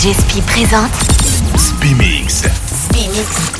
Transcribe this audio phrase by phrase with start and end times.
[0.00, 0.90] DJ Spi présente
[1.58, 2.44] Spimix.
[2.72, 3.59] Spimix.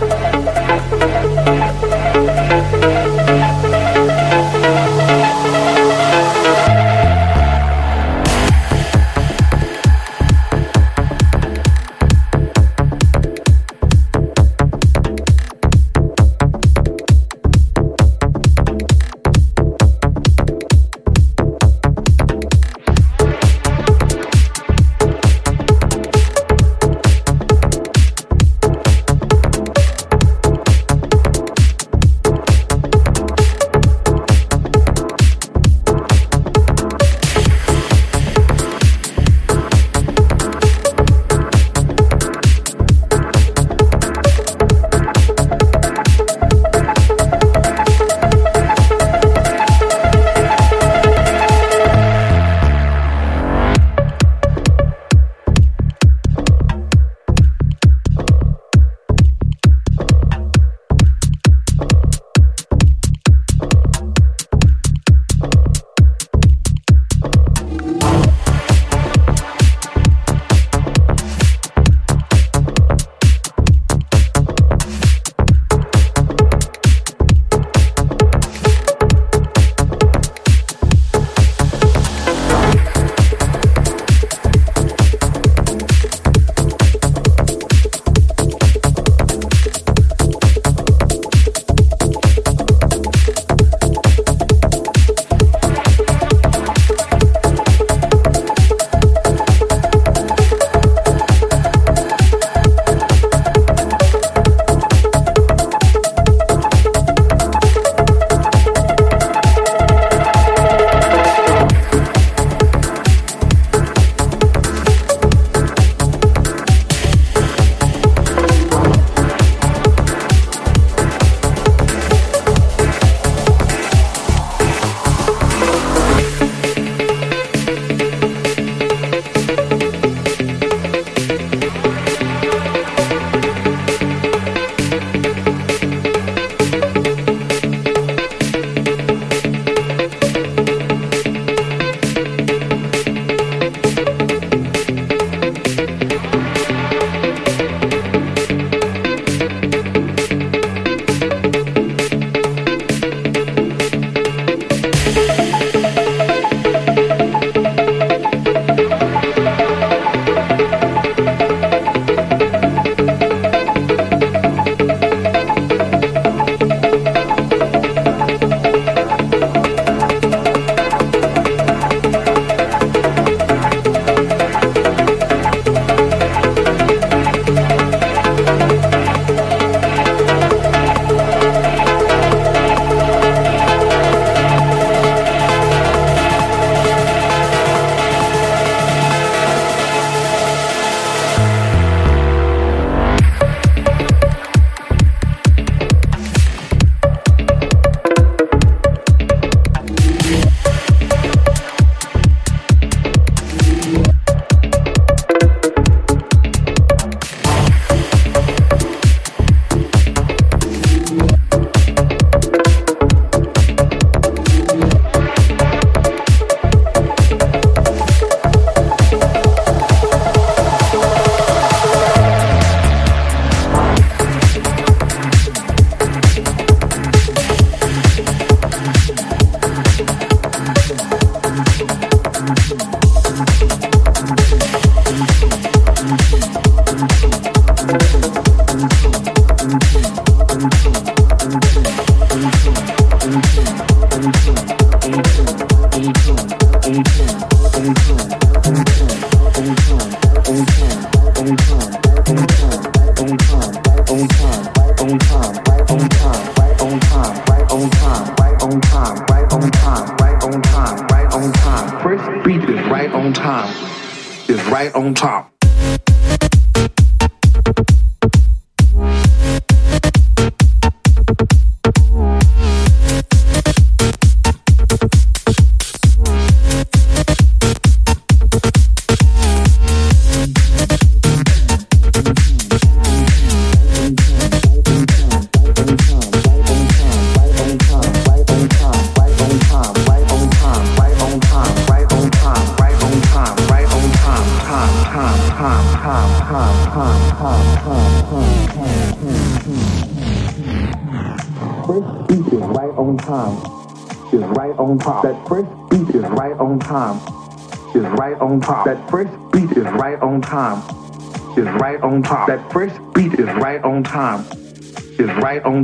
[0.00, 0.18] Bye.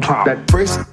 [0.08, 0.90] That first